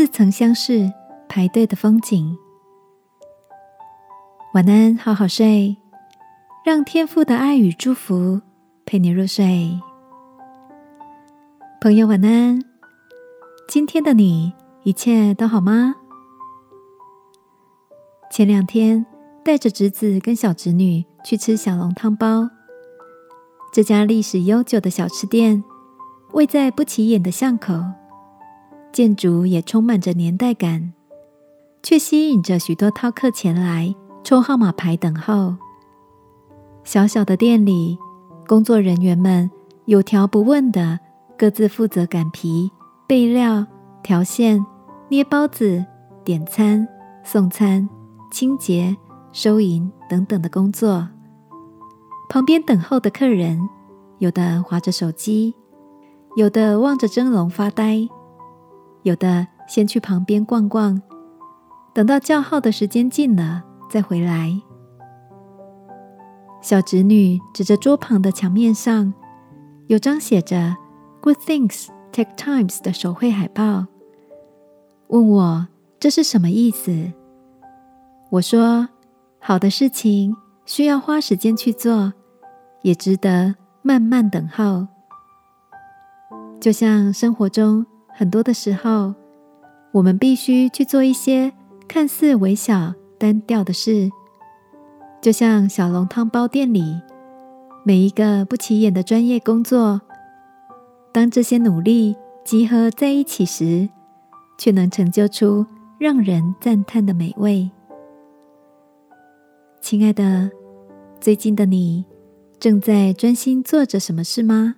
[0.00, 0.90] 似曾相识、
[1.28, 2.38] 排队的风景。
[4.54, 5.76] 晚安，好好睡，
[6.64, 8.40] 让天父的爱与祝福
[8.86, 9.78] 陪你入睡。
[11.82, 12.64] 朋友，晚安。
[13.68, 14.54] 今天的你
[14.84, 15.94] 一切都好吗？
[18.30, 19.04] 前两天
[19.44, 22.48] 带着侄子跟小侄女去吃小笼汤包。
[23.70, 25.62] 这家历史悠久的小吃店
[26.32, 27.74] 位在不起眼的巷口，
[28.92, 30.92] 建筑也充满着年代感，
[31.82, 33.94] 却吸引着许多饕客前来
[34.24, 35.56] 抽号码牌等候。
[36.82, 37.98] 小小的店里，
[38.46, 39.50] 工作人员们
[39.84, 40.98] 有条不紊的
[41.38, 42.70] 各自负责擀皮、
[43.06, 43.66] 备料、
[44.02, 44.64] 调馅、
[45.08, 45.84] 捏包子、
[46.24, 46.86] 点餐、
[47.22, 47.88] 送餐、
[48.32, 48.96] 清洁、
[49.30, 51.08] 收银等等的工作。
[52.28, 53.60] 旁边等候的客人，
[54.18, 55.54] 有的划着手机，
[56.34, 58.08] 有的望着蒸笼发呆，
[59.02, 61.00] 有的先去旁边逛逛，
[61.94, 64.60] 等到叫号的时间近了再回来。
[66.60, 69.12] 小侄女指着桌旁的墙面上
[69.86, 70.76] 有张写着
[71.20, 73.86] “Good things take times” 的手绘海报，
[75.08, 77.12] 问我这是什么意思。
[78.30, 78.88] 我说
[79.40, 82.12] ：“好的事情需要花时间去做。”
[82.82, 84.86] 也值得慢慢等候。
[86.58, 87.84] 就像生活中
[88.20, 89.14] 很多的时候，
[89.92, 91.50] 我们必须去做一些
[91.88, 94.10] 看似微小、单调的事。
[95.22, 97.00] 就像小笼汤包店里
[97.82, 100.02] 每一个不起眼的专业工作，
[101.14, 103.88] 当这些努力集合在一起时，
[104.58, 105.64] 却能成就出
[105.98, 107.70] 让人赞叹的美味。
[109.80, 110.50] 亲爱的，
[111.18, 112.04] 最近的你。
[112.58, 114.74] 正在专心做着什么事吗？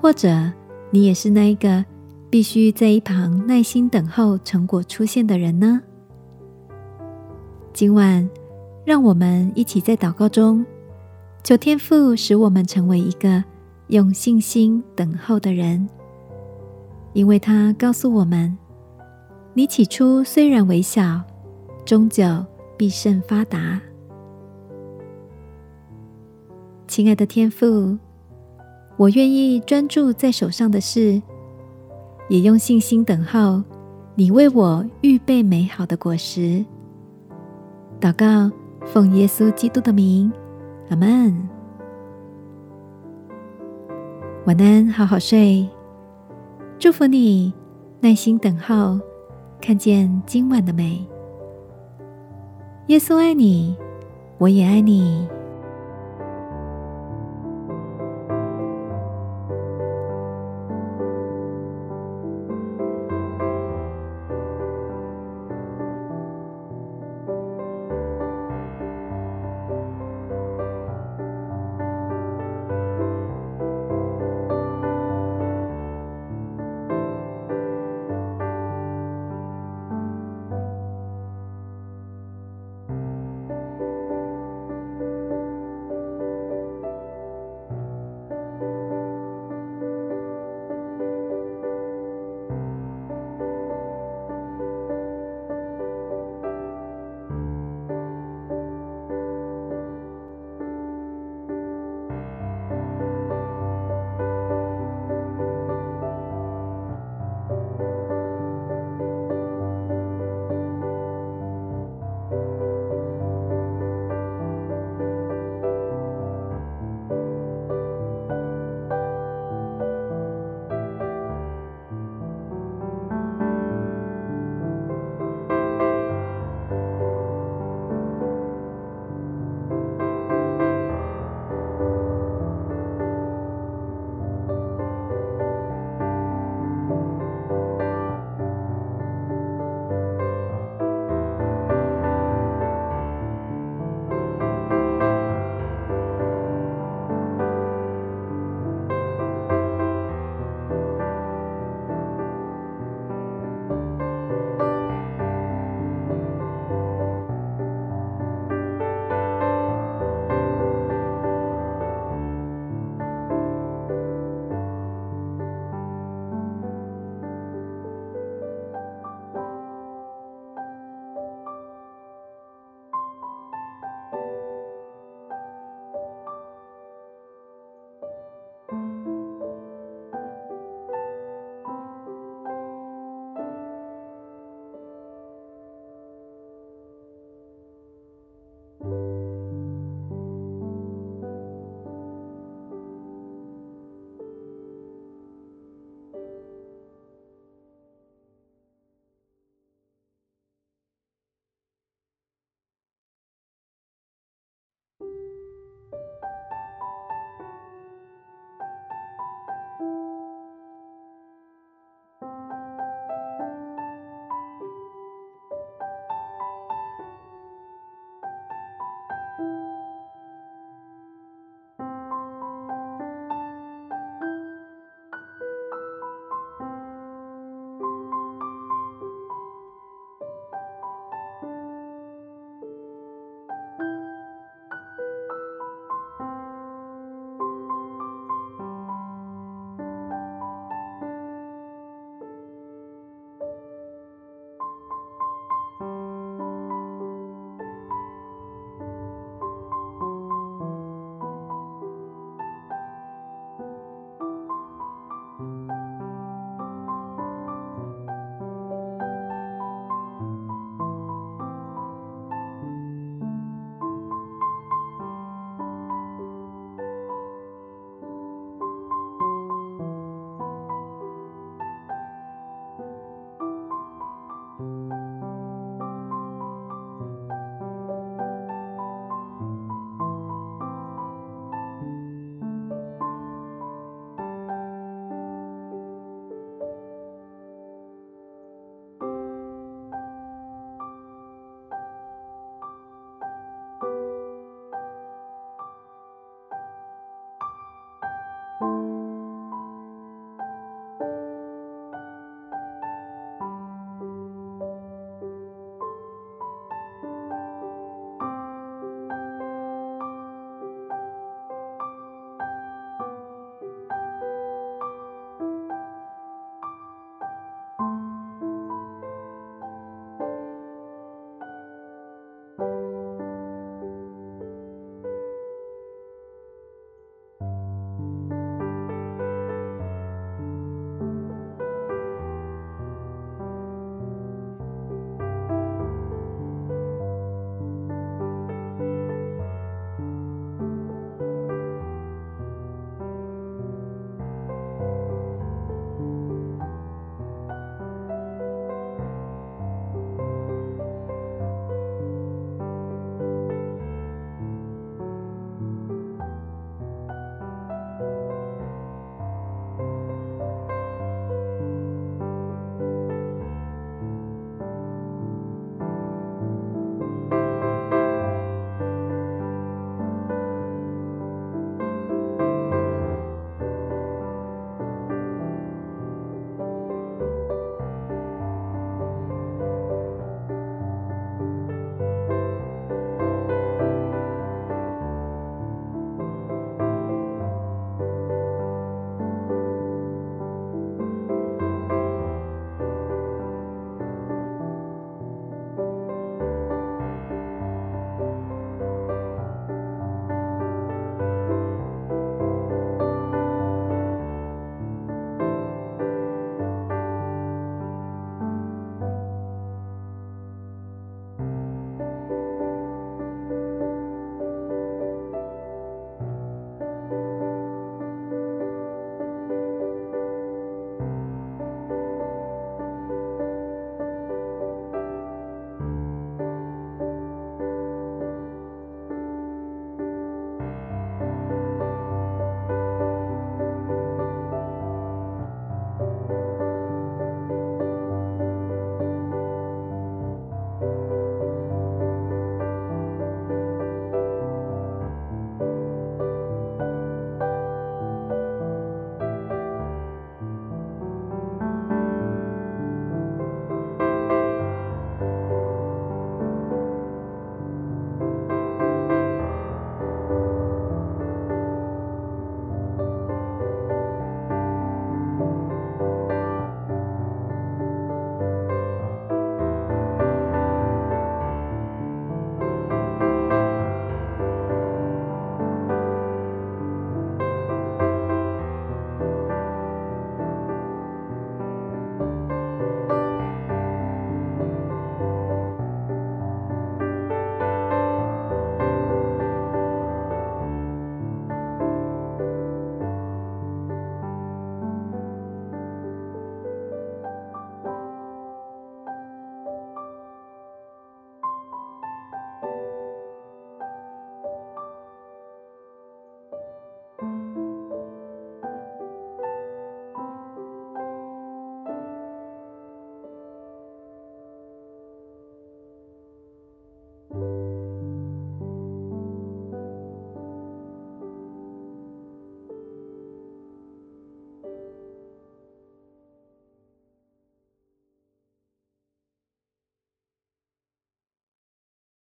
[0.00, 0.50] 或者
[0.90, 1.84] 你也是那一个
[2.28, 5.80] 必须在一旁耐心等候成果出现的人呢？
[7.72, 8.28] 今晚，
[8.84, 10.66] 让我们一起在祷告中
[11.44, 13.42] 求天父使我们成为一个
[13.86, 15.88] 用信心等候的人，
[17.12, 18.56] 因为他告诉我们：
[19.54, 21.20] 你起初虽然微小，
[21.84, 22.24] 终究
[22.76, 23.80] 必胜发达。
[26.88, 27.96] 亲爱的天父，
[29.00, 31.22] 我愿意专注在手上的事，
[32.28, 33.62] 也用信心等候
[34.14, 36.62] 你为我预备美好的果实。
[37.98, 40.30] 祷告，奉耶稣基督的名，
[40.90, 41.48] 阿门。
[44.44, 45.66] 晚安，好好睡。
[46.78, 47.54] 祝福你，
[48.00, 49.00] 耐心等候，
[49.62, 51.02] 看见今晚的美。
[52.88, 53.74] 耶稣爱你，
[54.36, 55.26] 我也爱你。